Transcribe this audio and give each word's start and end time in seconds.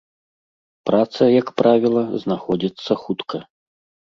Праца, 0.89 1.23
як 1.41 1.47
правіла, 1.61 2.03
знаходзіцца 2.25 2.99
хутка. 3.05 3.45